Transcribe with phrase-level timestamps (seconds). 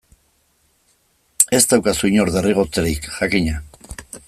[1.59, 3.63] Ez daukazu inor derrigortzerik, jakina.